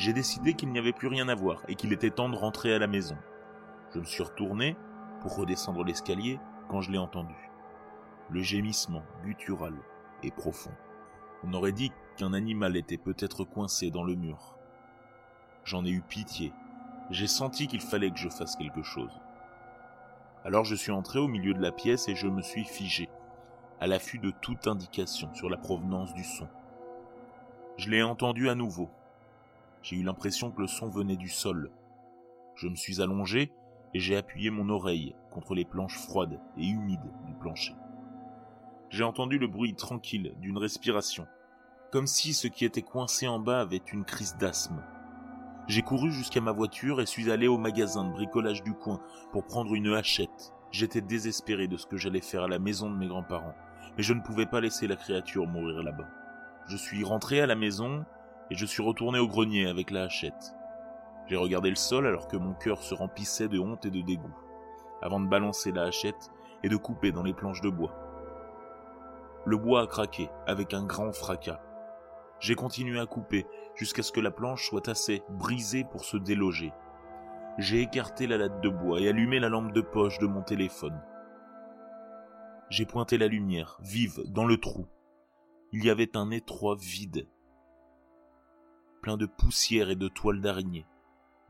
j'ai 0.00 0.14
décidé 0.14 0.54
qu'il 0.54 0.72
n'y 0.72 0.78
avait 0.78 0.94
plus 0.94 1.08
rien 1.08 1.28
à 1.28 1.34
voir 1.34 1.60
et 1.68 1.74
qu'il 1.74 1.92
était 1.92 2.08
temps 2.08 2.30
de 2.30 2.36
rentrer 2.36 2.72
à 2.72 2.78
la 2.78 2.86
maison. 2.86 3.18
Je 3.92 3.98
me 3.98 4.04
suis 4.04 4.22
retourné 4.22 4.74
pour 5.20 5.36
redescendre 5.36 5.84
l'escalier 5.84 6.40
quand 6.70 6.80
je 6.80 6.90
l'ai 6.90 6.96
entendu. 6.96 7.34
le 8.30 8.40
gémissement 8.40 9.02
guttural 9.24 9.74
et 10.22 10.30
profond. 10.30 10.70
On 11.44 11.52
aurait 11.52 11.72
dit 11.72 11.92
qu'un 12.16 12.32
animal 12.32 12.76
était 12.76 12.96
peut-être 12.96 13.44
coincé 13.44 13.90
dans 13.90 14.04
le 14.04 14.14
mur. 14.14 14.56
J'en 15.64 15.84
ai 15.84 15.90
eu 15.90 16.00
pitié. 16.00 16.52
J'ai 17.10 17.26
senti 17.26 17.66
qu'il 17.66 17.82
fallait 17.82 18.10
que 18.10 18.18
je 18.18 18.28
fasse 18.28 18.56
quelque 18.56 18.84
chose. 18.84 19.12
Alors 20.44 20.64
je 20.64 20.76
suis 20.76 20.92
entré 20.92 21.18
au 21.18 21.28
milieu 21.28 21.52
de 21.52 21.60
la 21.60 21.72
pièce 21.72 22.08
et 22.08 22.14
je 22.14 22.28
me 22.28 22.40
suis 22.40 22.64
figé, 22.64 23.10
à 23.80 23.86
l'affût 23.86 24.18
de 24.18 24.30
toute 24.30 24.66
indication 24.66 25.34
sur 25.34 25.50
la 25.50 25.58
provenance 25.58 26.14
du 26.14 26.24
son. 26.24 26.48
Je 27.76 27.90
l'ai 27.90 28.02
entendu 28.02 28.48
à 28.48 28.54
nouveau. 28.54 28.88
J'ai 29.82 29.96
eu 29.96 30.02
l'impression 30.02 30.50
que 30.50 30.60
le 30.60 30.66
son 30.66 30.88
venait 30.88 31.16
du 31.16 31.28
sol. 31.28 31.70
Je 32.54 32.68
me 32.68 32.74
suis 32.74 33.00
allongé 33.00 33.52
et 33.94 34.00
j'ai 34.00 34.16
appuyé 34.16 34.50
mon 34.50 34.68
oreille 34.68 35.14
contre 35.30 35.54
les 35.54 35.64
planches 35.64 35.98
froides 35.98 36.40
et 36.56 36.66
humides 36.66 37.10
du 37.26 37.34
plancher. 37.34 37.74
J'ai 38.90 39.04
entendu 39.04 39.38
le 39.38 39.46
bruit 39.46 39.74
tranquille 39.74 40.34
d'une 40.38 40.58
respiration, 40.58 41.26
comme 41.92 42.06
si 42.06 42.34
ce 42.34 42.48
qui 42.48 42.64
était 42.64 42.82
coincé 42.82 43.26
en 43.26 43.38
bas 43.38 43.60
avait 43.60 43.82
une 43.92 44.04
crise 44.04 44.36
d'asthme. 44.36 44.82
J'ai 45.68 45.82
couru 45.82 46.10
jusqu'à 46.10 46.40
ma 46.40 46.52
voiture 46.52 47.00
et 47.00 47.06
suis 47.06 47.30
allé 47.30 47.46
au 47.46 47.56
magasin 47.56 48.04
de 48.04 48.12
bricolage 48.12 48.62
du 48.62 48.74
coin 48.74 49.00
pour 49.32 49.44
prendre 49.44 49.74
une 49.74 49.94
hachette. 49.94 50.52
J'étais 50.72 51.00
désespéré 51.00 51.68
de 51.68 51.76
ce 51.76 51.86
que 51.86 51.96
j'allais 51.96 52.20
faire 52.20 52.42
à 52.42 52.48
la 52.48 52.58
maison 52.58 52.90
de 52.90 52.96
mes 52.96 53.06
grands-parents, 53.06 53.54
mais 53.96 54.02
je 54.02 54.12
ne 54.12 54.20
pouvais 54.20 54.46
pas 54.46 54.60
laisser 54.60 54.86
la 54.86 54.96
créature 54.96 55.46
mourir 55.46 55.82
là-bas. 55.82 56.08
Je 56.68 56.76
suis 56.76 57.04
rentré 57.04 57.40
à 57.40 57.46
la 57.46 57.56
maison 57.56 58.04
et 58.50 58.56
je 58.56 58.66
suis 58.66 58.82
retourné 58.82 59.18
au 59.18 59.28
grenier 59.28 59.66
avec 59.66 59.90
la 59.90 60.04
hachette. 60.04 60.54
J'ai 61.26 61.36
regardé 61.36 61.70
le 61.70 61.76
sol 61.76 62.06
alors 62.06 62.26
que 62.26 62.36
mon 62.36 62.54
cœur 62.54 62.82
se 62.82 62.94
remplissait 62.94 63.48
de 63.48 63.58
honte 63.58 63.86
et 63.86 63.90
de 63.90 64.00
dégoût, 64.00 64.34
avant 65.00 65.20
de 65.20 65.28
balancer 65.28 65.70
la 65.70 65.84
hachette 65.84 66.30
et 66.62 66.68
de 66.68 66.76
couper 66.76 67.12
dans 67.12 67.22
les 67.22 67.34
planches 67.34 67.60
de 67.60 67.70
bois. 67.70 67.94
Le 69.46 69.56
bois 69.56 69.82
a 69.82 69.86
craqué 69.86 70.28
avec 70.46 70.74
un 70.74 70.84
grand 70.84 71.12
fracas. 71.12 71.62
J'ai 72.40 72.54
continué 72.54 72.98
à 72.98 73.06
couper 73.06 73.46
jusqu'à 73.74 74.02
ce 74.02 74.12
que 74.12 74.20
la 74.20 74.30
planche 74.30 74.66
soit 74.66 74.88
assez 74.88 75.22
brisée 75.30 75.84
pour 75.84 76.04
se 76.04 76.16
déloger. 76.16 76.72
J'ai 77.58 77.80
écarté 77.80 78.26
la 78.26 78.38
latte 78.38 78.60
de 78.60 78.68
bois 78.68 79.00
et 79.00 79.08
allumé 79.08 79.38
la 79.38 79.48
lampe 79.48 79.72
de 79.72 79.80
poche 79.80 80.18
de 80.18 80.26
mon 80.26 80.42
téléphone. 80.42 81.00
J'ai 82.70 82.86
pointé 82.86 83.18
la 83.18 83.26
lumière, 83.26 83.78
vive, 83.82 84.22
dans 84.26 84.46
le 84.46 84.56
trou. 84.56 84.86
Il 85.72 85.84
y 85.84 85.90
avait 85.90 86.16
un 86.16 86.30
étroit 86.30 86.76
vide, 86.76 87.28
plein 89.00 89.16
de 89.16 89.26
poussière 89.26 89.90
et 89.90 89.96
de 89.96 90.08
toiles 90.08 90.40
d'araignée 90.40 90.86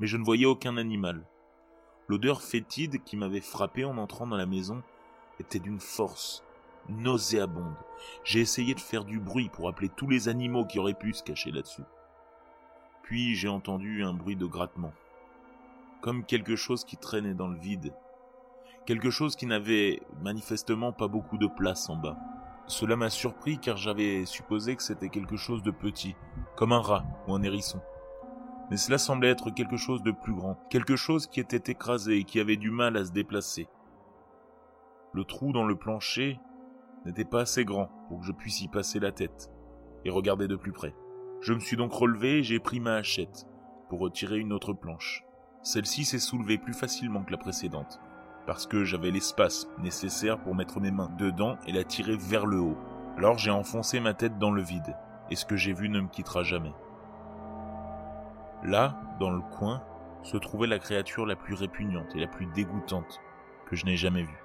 mais 0.01 0.07
je 0.07 0.17
ne 0.17 0.25
voyais 0.25 0.47
aucun 0.47 0.79
animal. 0.79 1.23
L'odeur 2.09 2.43
fétide 2.43 3.05
qui 3.05 3.17
m'avait 3.17 3.43
frappé 3.43 3.85
en 3.85 3.99
entrant 3.99 4.27
dans 4.27 4.37
la 4.37 4.47
maison 4.47 4.83
était 5.39 5.61
d'une 5.61 5.79
force 5.79 6.43
nauséabonde. 6.89 7.77
J'ai 8.25 8.41
essayé 8.41 8.75
de 8.75 8.81
faire 8.81 9.05
du 9.05 9.21
bruit 9.21 9.51
pour 9.51 9.69
appeler 9.69 9.91
tous 9.91 10.09
les 10.09 10.29
animaux 10.29 10.65
qui 10.65 10.79
auraient 10.79 10.95
pu 10.95 11.13
se 11.13 11.23
cacher 11.23 11.53
là-dessus. 11.53 11.85
Puis 13.03 13.35
j'ai 13.35 13.49
entendu 13.49 14.03
un 14.03 14.15
bruit 14.15 14.37
de 14.37 14.47
grattement, 14.47 14.93
comme 16.01 16.25
quelque 16.25 16.57
chose 16.57 16.85
qui 16.85 16.97
traînait 16.97 17.35
dans 17.35 17.49
le 17.49 17.59
vide, 17.59 17.93
quelque 18.87 19.11
chose 19.11 19.37
qui 19.37 19.47
n'avait 19.47 20.01
manifestement 20.23 20.93
pas 20.93 21.09
beaucoup 21.09 21.37
de 21.37 21.47
place 21.47 21.91
en 21.91 21.97
bas. 21.97 22.17
Cela 22.71 22.97
m'a 22.97 23.11
surpris 23.11 23.59
car 23.59 23.77
j'avais 23.77 24.25
supposé 24.25 24.77
que 24.77 24.83
c'était 24.83 25.09
quelque 25.09 25.37
chose 25.37 25.63
de 25.63 25.71
petit, 25.71 26.15
comme 26.57 26.73
un 26.73 26.81
rat 26.81 27.05
ou 27.27 27.35
un 27.35 27.43
hérisson 27.43 27.81
mais 28.71 28.77
cela 28.77 28.99
semblait 28.99 29.31
être 29.31 29.51
quelque 29.51 29.77
chose 29.77 30.03
de 30.03 30.13
plus 30.13 30.33
grand, 30.33 30.57
quelque 30.71 30.95
chose 30.95 31.27
qui 31.27 31.41
était 31.41 31.73
écrasé 31.73 32.19
et 32.19 32.25
qui 32.25 32.39
avait 32.39 32.57
du 32.57 32.71
mal 32.71 32.97
à 32.97 33.05
se 33.05 33.11
déplacer. 33.11 33.69
Le 35.13 35.25
trou 35.25 35.53
dans 35.53 35.65
le 35.65 35.75
plancher 35.75 36.39
n'était 37.05 37.25
pas 37.25 37.41
assez 37.41 37.65
grand 37.65 37.91
pour 38.09 38.21
que 38.21 38.27
je 38.27 38.33
puisse 38.33 38.61
y 38.61 38.69
passer 38.69 39.01
la 39.01 39.11
tête 39.11 39.51
et 40.05 40.11
regarder 40.11 40.47
de 40.47 40.55
plus 40.55 40.73
près. 40.73 40.95
Je 41.41 41.53
me 41.53 41.59
suis 41.59 41.77
donc 41.77 41.93
relevé 41.93 42.39
et 42.39 42.43
j'ai 42.45 42.61
pris 42.61 42.79
ma 42.79 42.95
hachette 42.95 43.45
pour 43.89 43.99
retirer 43.99 44.39
une 44.39 44.53
autre 44.53 44.73
planche. 44.73 45.25
Celle-ci 45.63 46.05
s'est 46.05 46.21
soulevée 46.21 46.57
plus 46.57 46.73
facilement 46.73 47.25
que 47.25 47.33
la 47.33 47.39
précédente, 47.39 48.01
parce 48.47 48.67
que 48.67 48.85
j'avais 48.85 49.11
l'espace 49.11 49.69
nécessaire 49.79 50.39
pour 50.39 50.55
mettre 50.55 50.81
mes 50.81 50.91
mains 50.91 51.11
dedans 51.19 51.57
et 51.67 51.73
la 51.73 51.85
tirer 51.85 52.17
vers 52.17 52.47
le 52.47 52.59
haut. 52.59 52.79
Alors 53.17 53.39
j'ai 53.39 53.51
enfoncé 53.51 54.01
ma 54.01 54.15
tête 54.15 54.39
dans 54.39 54.51
le 54.51 54.63
vide, 54.63 54.97
et 55.31 55.37
ce 55.37 55.45
que 55.45 55.57
j'ai 55.57 55.73
vu 55.73 55.89
ne 55.89 56.01
me 56.01 56.09
quittera 56.09 56.43
jamais. 56.43 56.75
Là, 58.63 59.01
dans 59.19 59.31
le 59.31 59.41
coin, 59.41 59.83
se 60.23 60.37
trouvait 60.37 60.67
la 60.67 60.79
créature 60.79 61.27
la 61.27 61.37
plus 61.37 61.55
répugnante 61.55 62.15
et 62.15 62.21
la 62.21 62.27
plus 62.27 62.47
dégoûtante 62.47 63.21
que 63.67 63.77
je 63.77 63.87
n'ai 63.87 63.97
jamais 63.97 64.23
vue. 64.23 64.45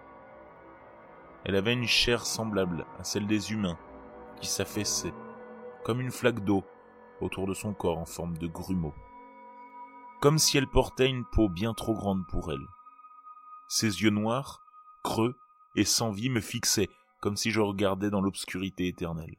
Elle 1.43 1.55
avait 1.55 1.73
une 1.73 1.87
chair 1.87 2.25
semblable 2.25 2.85
à 2.99 3.03
celle 3.03 3.27
des 3.27 3.51
humains, 3.51 3.77
qui 4.39 4.47
s'affaissait, 4.47 5.13
comme 5.83 6.01
une 6.01 6.11
flaque 6.11 6.43
d'eau, 6.43 6.63
autour 7.21 7.47
de 7.47 7.53
son 7.53 7.73
corps 7.73 7.97
en 7.97 8.05
forme 8.05 8.37
de 8.37 8.47
grumeau. 8.47 8.93
Comme 10.21 10.37
si 10.37 10.57
elle 10.57 10.67
portait 10.67 11.09
une 11.09 11.25
peau 11.25 11.49
bien 11.49 11.73
trop 11.73 11.93
grande 11.93 12.25
pour 12.27 12.51
elle. 12.51 12.65
Ses 13.67 14.03
yeux 14.03 14.11
noirs, 14.11 14.63
creux 15.03 15.35
et 15.75 15.85
sans 15.85 16.11
vie 16.11 16.29
me 16.29 16.41
fixaient, 16.41 16.89
comme 17.19 17.35
si 17.35 17.51
je 17.51 17.59
regardais 17.59 18.09
dans 18.09 18.21
l'obscurité 18.21 18.87
éternelle. 18.87 19.35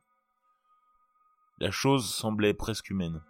La 1.58 1.70
chose 1.70 2.12
semblait 2.12 2.52
presque 2.52 2.90
humaine. 2.90 3.22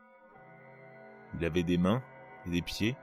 Il 1.35 1.45
avait 1.45 1.63
des 1.63 1.79
mains 1.79 2.03
et 2.47 2.51
des 2.51 2.63
pieds 2.63 2.97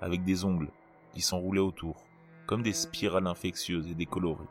avec 0.00 0.24
des 0.24 0.44
ongles 0.44 0.72
qui 1.12 1.20
s'enroulaient 1.20 1.60
autour, 1.60 2.04
comme 2.46 2.62
des 2.62 2.72
spirales 2.72 3.26
infectieuses 3.26 3.88
et 3.88 3.94
décolorées. 3.94 4.48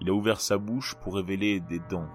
Il 0.00 0.10
a 0.10 0.12
ouvert 0.12 0.40
sa 0.40 0.58
bouche 0.58 0.94
pour 0.96 1.16
révéler 1.16 1.60
des 1.60 1.78
dents, 1.78 2.08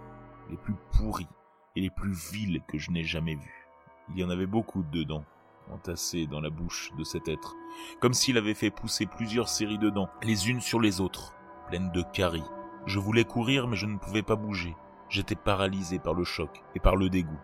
les 0.50 0.58
plus 0.58 0.76
pourries 0.92 1.28
et 1.76 1.82
les 1.82 1.90
plus 1.90 2.14
viles 2.32 2.62
que 2.68 2.78
je 2.78 2.92
n'ai 2.92 3.04
jamais 3.04 3.36
vues. 3.36 3.68
Il 4.10 4.20
y 4.20 4.24
en 4.24 4.30
avait 4.30 4.46
beaucoup 4.46 4.84
de 4.84 5.04
dents, 5.04 5.26
entassées 5.72 6.28
dans 6.28 6.42
la 6.42 6.50
bouche 6.50 6.92
de 6.98 7.04
cet 7.04 7.28
être, 7.28 7.56
comme 8.00 8.14
s'il 8.14 8.38
avait 8.38 8.54
fait 8.54 8.72
pousser 8.72 9.06
plusieurs 9.06 9.50
séries 9.50 9.78
de 9.78 9.90
dents, 9.90 10.10
les 10.24 10.50
unes 10.50 10.62
sur 10.62 10.80
les 10.80 11.02
autres, 11.02 11.34
pleines 11.68 11.92
de 11.92 12.04
caries. 12.14 12.44
Je 12.86 13.00
voulais 13.00 13.26
courir, 13.26 13.68
mais 13.68 13.76
je 13.76 13.86
ne 13.86 13.98
pouvais 13.98 14.24
pas 14.24 14.36
bouger. 14.36 14.76
J'étais 15.10 15.36
paralysé 15.36 16.00
par 16.00 16.14
le 16.14 16.24
choc 16.24 16.64
et 16.76 16.80
par 16.80 16.96
le 16.96 17.10
dégoût. 17.10 17.40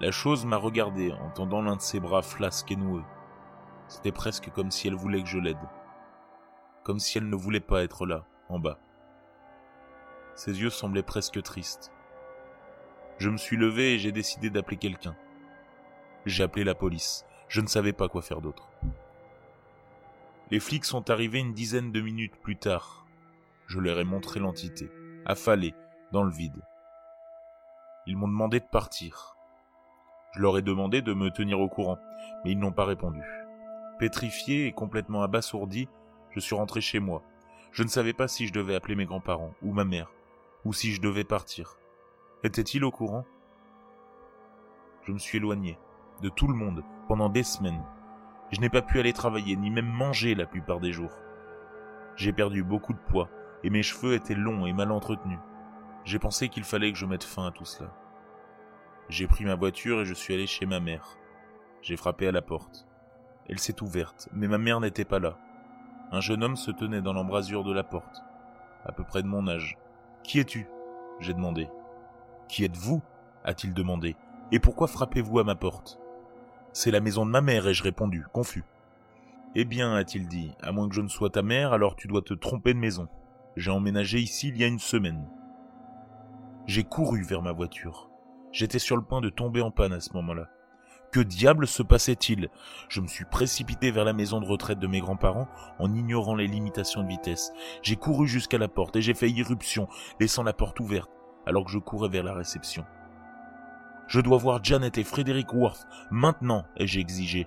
La 0.00 0.10
chose 0.10 0.46
m'a 0.46 0.56
regardé 0.56 1.12
en 1.12 1.30
tendant 1.30 1.60
l'un 1.60 1.76
de 1.76 1.80
ses 1.80 1.98
bras 1.98 2.22
flasques 2.22 2.70
et 2.70 2.76
noueux. 2.76 3.04
C'était 3.88 4.12
presque 4.12 4.50
comme 4.50 4.70
si 4.70 4.86
elle 4.86 4.94
voulait 4.94 5.22
que 5.22 5.28
je 5.28 5.38
l'aide. 5.38 5.56
Comme 6.84 7.00
si 7.00 7.18
elle 7.18 7.28
ne 7.28 7.36
voulait 7.36 7.60
pas 7.60 7.82
être 7.82 8.06
là, 8.06 8.24
en 8.48 8.58
bas. 8.58 8.78
Ses 10.36 10.60
yeux 10.60 10.70
semblaient 10.70 11.02
presque 11.02 11.42
tristes. 11.42 11.92
Je 13.18 13.30
me 13.30 13.36
suis 13.36 13.56
levé 13.56 13.94
et 13.94 13.98
j'ai 13.98 14.12
décidé 14.12 14.50
d'appeler 14.50 14.76
quelqu'un. 14.76 15.16
J'ai 16.26 16.44
appelé 16.44 16.62
la 16.62 16.76
police. 16.76 17.24
Je 17.48 17.60
ne 17.60 17.66
savais 17.66 17.92
pas 17.92 18.08
quoi 18.08 18.22
faire 18.22 18.40
d'autre. 18.40 18.68
Les 20.50 20.60
flics 20.60 20.84
sont 20.84 21.10
arrivés 21.10 21.40
une 21.40 21.54
dizaine 21.54 21.92
de 21.92 22.00
minutes 22.00 22.36
plus 22.36 22.56
tard. 22.56 23.06
Je 23.66 23.80
leur 23.80 23.98
ai 23.98 24.04
montré 24.04 24.40
l'entité, 24.40 24.90
affalée, 25.26 25.74
dans 26.12 26.22
le 26.22 26.30
vide. 26.30 26.62
Ils 28.06 28.16
m'ont 28.16 28.28
demandé 28.28 28.60
de 28.60 28.64
partir. 28.64 29.36
Je 30.32 30.40
leur 30.40 30.56
ai 30.56 30.62
demandé 30.62 31.02
de 31.02 31.12
me 31.12 31.30
tenir 31.30 31.60
au 31.60 31.68
courant, 31.68 31.98
mais 32.44 32.52
ils 32.52 32.58
n'ont 32.58 32.72
pas 32.72 32.84
répondu. 32.84 33.22
Pétrifié 33.98 34.66
et 34.66 34.72
complètement 34.72 35.22
abasourdi, 35.22 35.88
je 36.30 36.40
suis 36.40 36.54
rentré 36.54 36.80
chez 36.80 37.00
moi. 37.00 37.22
Je 37.72 37.82
ne 37.82 37.88
savais 37.88 38.12
pas 38.12 38.28
si 38.28 38.46
je 38.46 38.52
devais 38.52 38.74
appeler 38.74 38.94
mes 38.94 39.06
grands-parents, 39.06 39.54
ou 39.62 39.72
ma 39.72 39.84
mère, 39.84 40.10
ou 40.64 40.72
si 40.72 40.92
je 40.92 41.00
devais 41.00 41.24
partir. 41.24 41.78
Était-il 42.44 42.84
au 42.84 42.90
courant? 42.90 43.24
Je 45.02 45.12
me 45.12 45.18
suis 45.18 45.38
éloigné 45.38 45.78
de 46.22 46.28
tout 46.28 46.46
le 46.46 46.54
monde 46.54 46.84
pendant 47.08 47.28
des 47.28 47.42
semaines. 47.42 47.82
Je 48.52 48.60
n'ai 48.60 48.68
pas 48.68 48.82
pu 48.82 49.00
aller 49.00 49.12
travailler, 49.12 49.56
ni 49.56 49.70
même 49.70 49.90
manger 49.90 50.34
la 50.34 50.46
plupart 50.46 50.78
des 50.78 50.92
jours. 50.92 51.18
J'ai 52.16 52.32
perdu 52.32 52.62
beaucoup 52.62 52.92
de 52.92 52.98
poids, 52.98 53.28
et 53.64 53.70
mes 53.70 53.82
cheveux 53.82 54.14
étaient 54.14 54.34
longs 54.34 54.66
et 54.66 54.72
mal 54.72 54.92
entretenus. 54.92 55.40
J'ai 56.04 56.18
pensé 56.18 56.48
qu'il 56.48 56.64
fallait 56.64 56.92
que 56.92 56.98
je 56.98 57.06
mette 57.06 57.24
fin 57.24 57.46
à 57.46 57.50
tout 57.50 57.64
cela. 57.64 57.90
J'ai 59.08 59.26
pris 59.26 59.44
ma 59.44 59.54
voiture 59.54 60.00
et 60.00 60.04
je 60.04 60.14
suis 60.14 60.34
allé 60.34 60.46
chez 60.46 60.66
ma 60.66 60.80
mère. 60.80 61.16
J'ai 61.82 61.96
frappé 61.96 62.28
à 62.28 62.32
la 62.32 62.42
porte. 62.42 62.86
Elle 63.48 63.58
s'est 63.58 63.82
ouverte, 63.82 64.28
mais 64.32 64.48
ma 64.48 64.58
mère 64.58 64.80
n'était 64.80 65.04
pas 65.04 65.18
là. 65.18 65.38
Un 66.10 66.20
jeune 66.20 66.42
homme 66.44 66.56
se 66.56 66.70
tenait 66.70 67.02
dans 67.02 67.12
l'embrasure 67.12 67.64
de 67.64 67.72
la 67.72 67.84
porte, 67.84 68.22
à 68.84 68.92
peu 68.92 69.04
près 69.04 69.22
de 69.22 69.28
mon 69.28 69.48
âge. 69.48 69.78
Qui 70.22 70.40
es-tu? 70.40 70.66
j'ai 71.20 71.34
demandé. 71.34 71.68
Qui 72.48 72.64
êtes-vous? 72.64 73.02
a-t-il 73.44 73.72
demandé. 73.72 74.16
Et 74.52 74.60
pourquoi 74.60 74.88
frappez-vous 74.88 75.38
à 75.38 75.44
ma 75.44 75.54
porte? 75.54 75.98
C'est 76.80 76.92
la 76.92 77.00
maison 77.00 77.26
de 77.26 77.32
ma 77.32 77.40
mère, 77.40 77.66
ai-je 77.66 77.82
répondu, 77.82 78.24
confus. 78.32 78.62
Eh 79.56 79.64
bien, 79.64 79.96
a-t-il 79.96 80.28
dit, 80.28 80.52
à 80.62 80.70
moins 80.70 80.88
que 80.88 80.94
je 80.94 81.00
ne 81.00 81.08
sois 81.08 81.28
ta 81.28 81.42
mère, 81.42 81.72
alors 81.72 81.96
tu 81.96 82.06
dois 82.06 82.22
te 82.22 82.34
tromper 82.34 82.72
de 82.72 82.78
maison. 82.78 83.08
J'ai 83.56 83.72
emménagé 83.72 84.20
ici 84.20 84.50
il 84.50 84.56
y 84.56 84.62
a 84.62 84.68
une 84.68 84.78
semaine. 84.78 85.28
J'ai 86.68 86.84
couru 86.84 87.24
vers 87.24 87.42
ma 87.42 87.50
voiture. 87.50 88.10
J'étais 88.52 88.78
sur 88.78 88.96
le 88.96 89.02
point 89.02 89.20
de 89.20 89.28
tomber 89.28 89.60
en 89.60 89.72
panne 89.72 89.92
à 89.92 89.98
ce 89.98 90.12
moment-là. 90.12 90.50
Que 91.10 91.18
diable 91.18 91.66
se 91.66 91.82
passait-il? 91.82 92.48
Je 92.88 93.00
me 93.00 93.08
suis 93.08 93.24
précipité 93.24 93.90
vers 93.90 94.04
la 94.04 94.12
maison 94.12 94.40
de 94.40 94.46
retraite 94.46 94.78
de 94.78 94.86
mes 94.86 95.00
grands-parents 95.00 95.48
en 95.80 95.92
ignorant 95.92 96.36
les 96.36 96.46
limitations 96.46 97.02
de 97.02 97.08
vitesse. 97.08 97.52
J'ai 97.82 97.96
couru 97.96 98.28
jusqu'à 98.28 98.56
la 98.56 98.68
porte 98.68 98.94
et 98.94 99.02
j'ai 99.02 99.14
fait 99.14 99.28
irruption, 99.28 99.88
laissant 100.20 100.44
la 100.44 100.52
porte 100.52 100.78
ouverte, 100.78 101.10
alors 101.44 101.64
que 101.64 101.72
je 101.72 101.80
courais 101.80 102.08
vers 102.08 102.22
la 102.22 102.34
réception. 102.34 102.84
Je 104.08 104.22
dois 104.22 104.38
voir 104.38 104.64
Janet 104.64 104.96
et 104.96 105.04
Frédéric 105.04 105.52
Worth, 105.52 105.86
maintenant, 106.10 106.64
ai-je 106.76 106.98
exigé. 106.98 107.46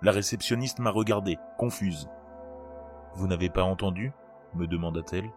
La 0.00 0.12
réceptionniste 0.12 0.78
m'a 0.78 0.90
regardé, 0.90 1.36
confuse. 1.58 2.08
Vous 3.14 3.26
n'avez 3.26 3.50
pas 3.50 3.64
entendu? 3.64 4.12
me 4.54 4.66
demanda-t-elle. 4.66 5.30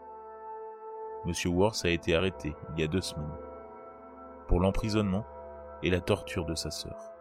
Monsieur 1.25 1.49
Worth 1.49 1.85
a 1.85 1.89
été 1.89 2.15
arrêté 2.15 2.53
il 2.73 2.81
y 2.81 2.83
a 2.83 2.87
deux 2.87 3.01
semaines 3.01 3.31
pour 4.47 4.59
l'emprisonnement 4.59 5.25
et 5.81 5.89
la 5.89 6.01
torture 6.01 6.45
de 6.45 6.53
sa 6.53 6.69
sœur. 6.69 7.14